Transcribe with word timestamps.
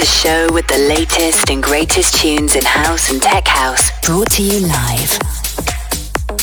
The 0.00 0.06
show 0.06 0.48
with 0.54 0.66
the 0.66 0.78
latest 0.78 1.50
and 1.50 1.62
greatest 1.62 2.14
tunes 2.14 2.56
in 2.56 2.64
house 2.64 3.10
and 3.10 3.20
tech 3.20 3.46
house, 3.46 3.90
brought 4.00 4.30
to 4.30 4.42
you 4.42 4.60
live 4.60 5.18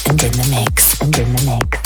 and 0.06 0.24
in 0.24 0.32
the 0.34 0.48
mix. 0.52 1.02
And 1.02 1.18
in 1.18 1.34
the 1.34 1.42
mix. 1.42 1.82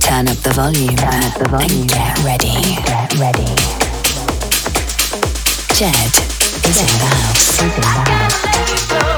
Turn 0.00 0.26
up 0.26 0.36
the 0.38 0.50
volume. 0.50 0.96
Turn 0.96 1.22
up 1.22 1.38
the 1.38 1.48
volume. 1.48 1.82
And 1.82 1.88
get 1.88 2.18
ready. 2.24 2.58
Get 2.82 3.14
ready. 3.20 3.46
Jed 5.78 6.10
is 6.66 6.80
in 6.82 6.90
the 6.98 7.06
house. 7.06 7.62
In 7.62 7.68
the 7.68 7.86
house. 7.86 9.17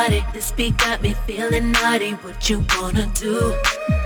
party? 0.00 0.24
This 0.32 0.52
beat 0.52 0.76
got 0.78 1.02
me 1.02 1.14
feeling 1.26 1.72
naughty. 1.72 2.12
What 2.22 2.48
you 2.48 2.64
wanna 2.76 3.06
do? 3.14 3.54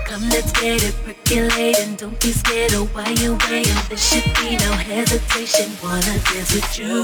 Come, 0.05 0.29
let's 0.29 0.51
get 0.51 0.83
it 0.83 0.95
percolating. 1.05 1.95
Don't 1.95 2.19
be 2.19 2.31
scared 2.31 2.73
of 2.73 2.93
why 2.93 3.09
you 3.21 3.37
waiting. 3.47 3.81
There 3.89 3.97
should 3.97 4.27
be 4.39 4.57
no 4.57 4.71
hesitation. 4.89 5.71
Wanna 5.83 6.15
dance 6.27 6.51
with 6.55 6.79
you? 6.79 6.95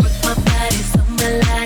Work 0.00 0.16
my 0.24 0.34
body 0.46 0.82
so 0.92 1.02
melodic. 1.18 1.65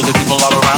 To 0.00 0.06
the 0.06 0.12
people 0.14 0.32
all 0.32 0.54
around. 0.54 0.69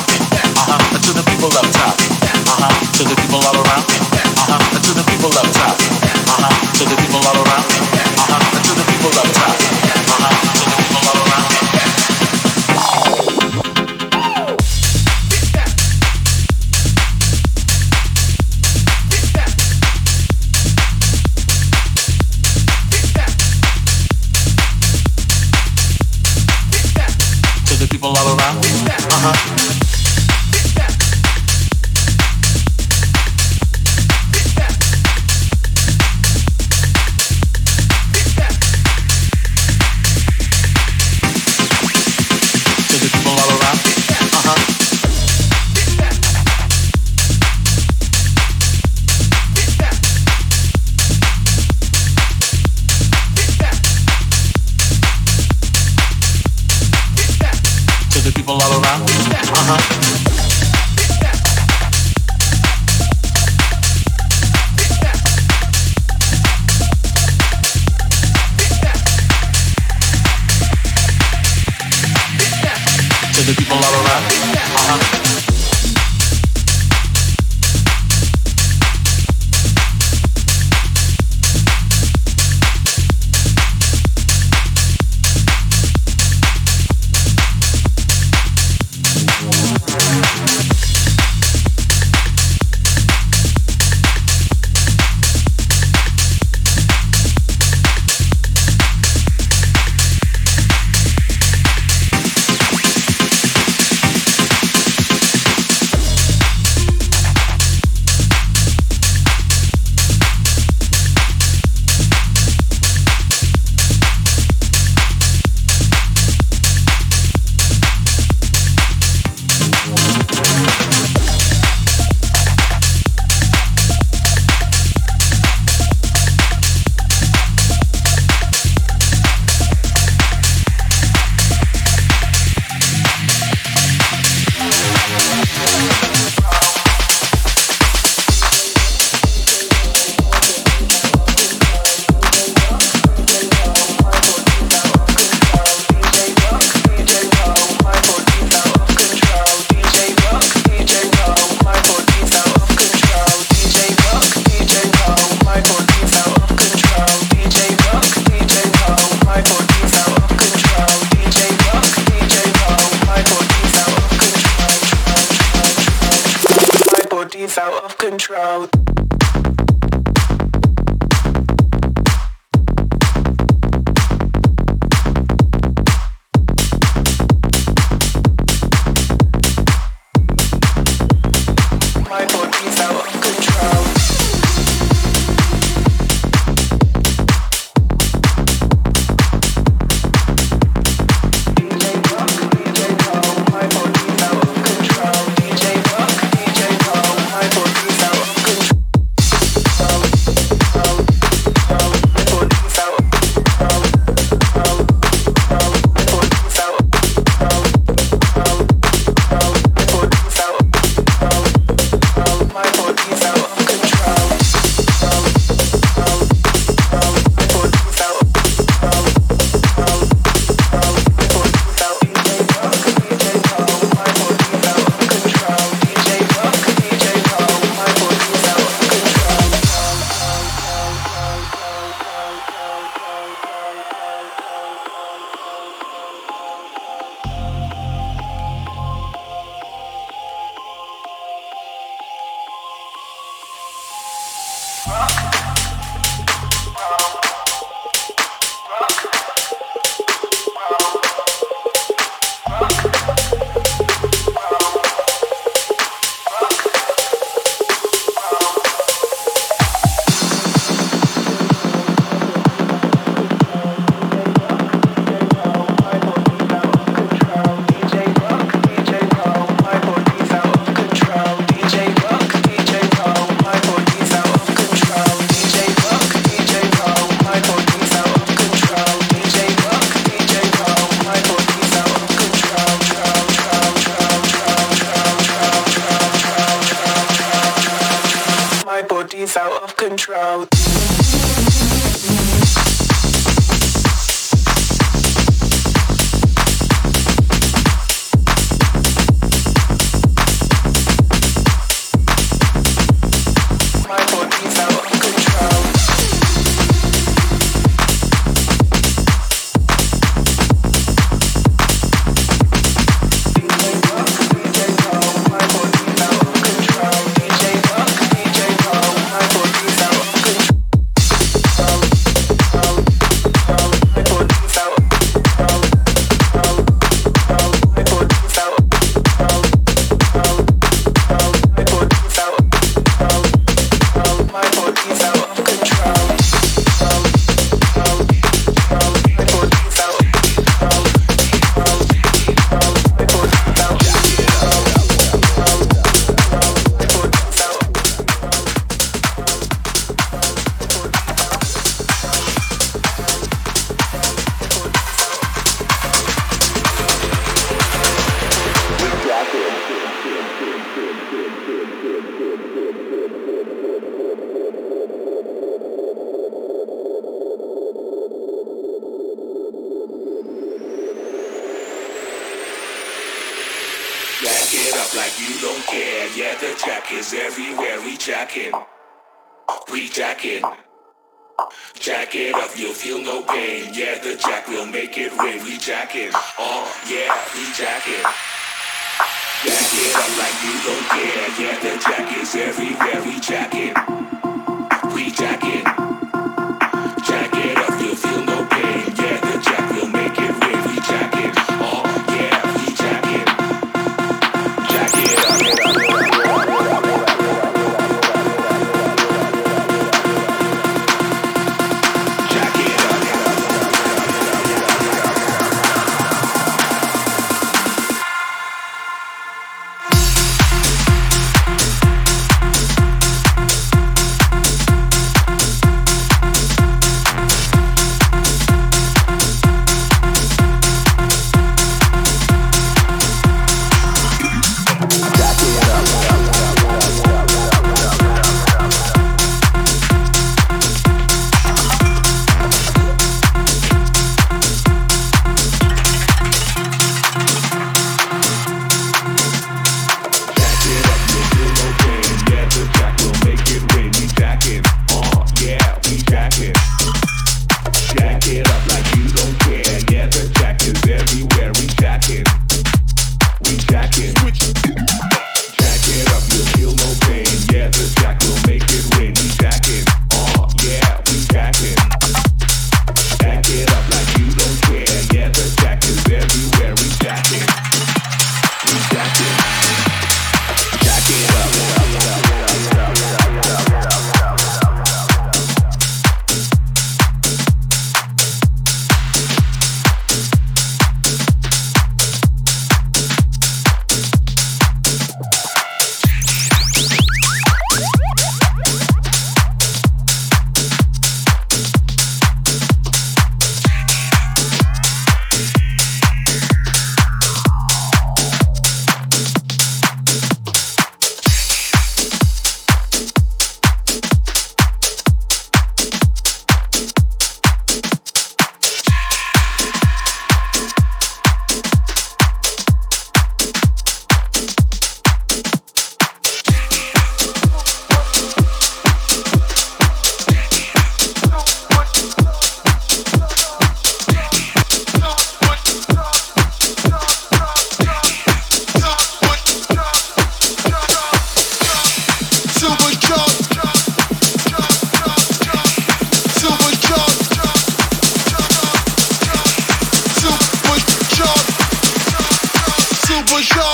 the 73.54 73.62
people 73.62 73.76
all 73.76 73.94
around. 74.04 74.24
Uh-huh. 74.24 75.21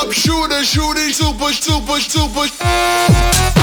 up, 0.09 0.15
shooting, 0.15 1.13
super, 1.13 1.53
super, 1.53 1.99
super. 2.01 3.58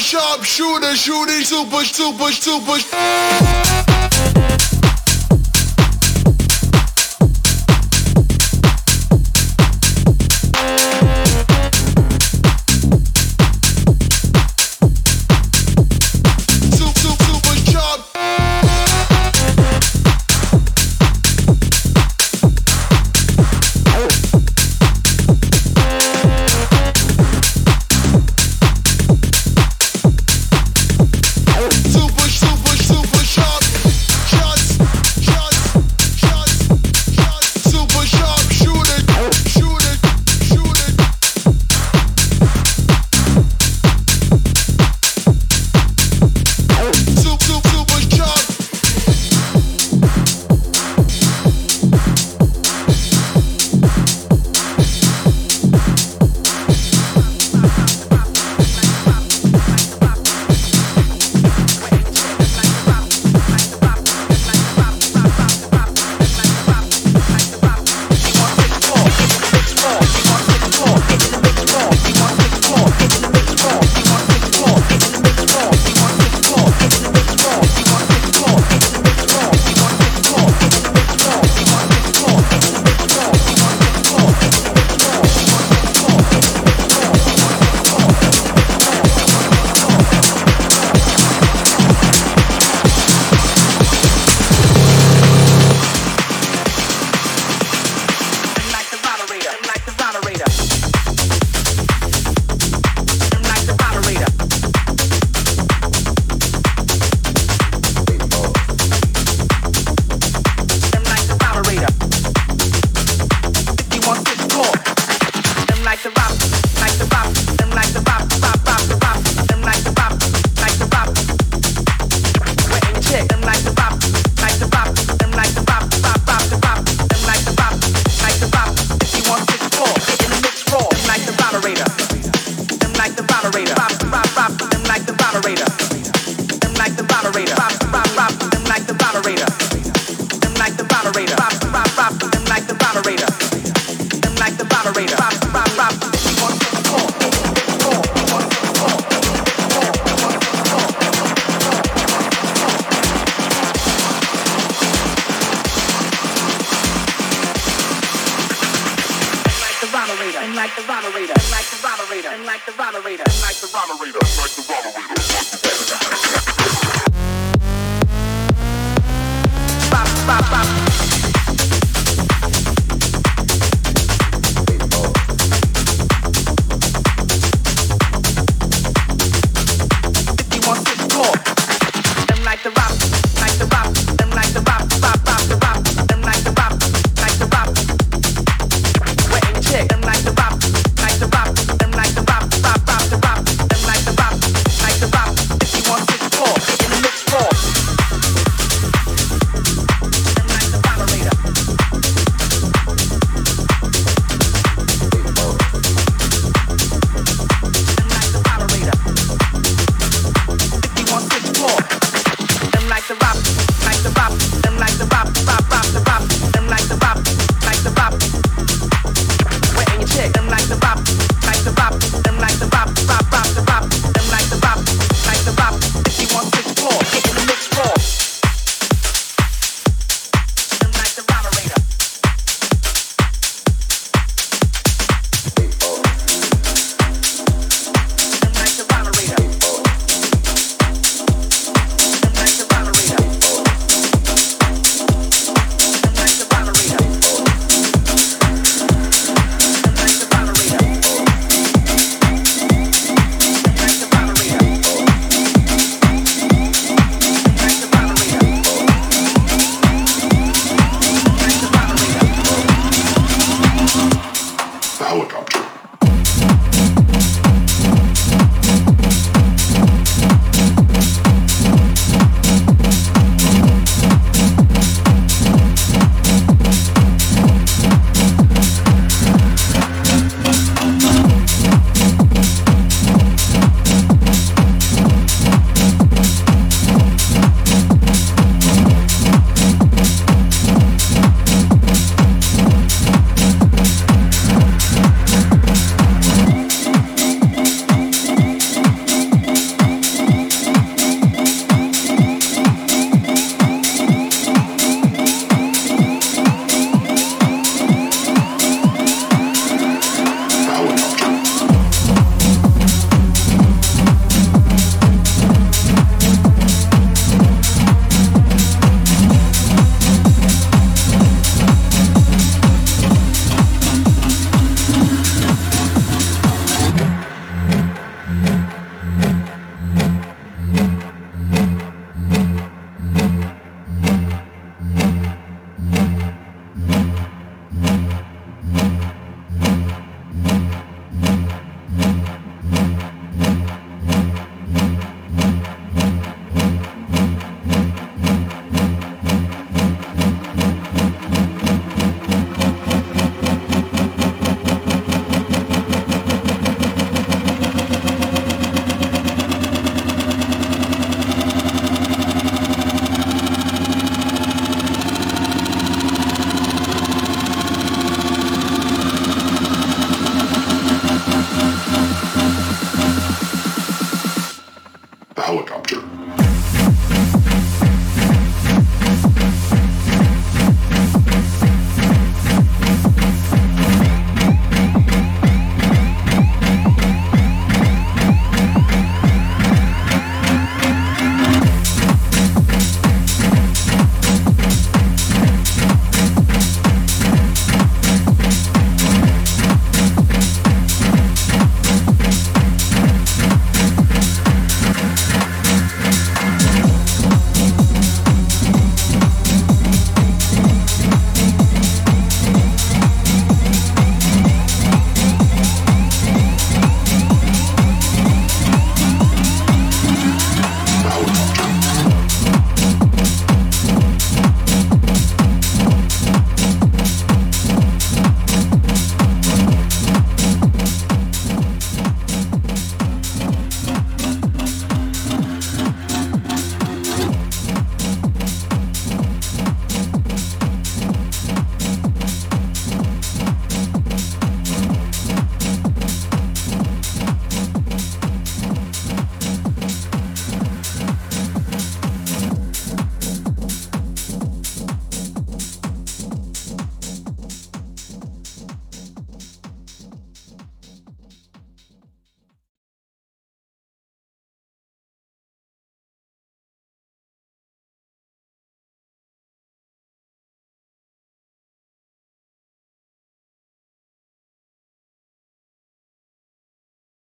Sharp 0.00 0.42
shooter, 0.44 0.96
shooting 0.96 1.44
super, 1.44 1.84
super, 1.84 2.32
super. 2.32 4.09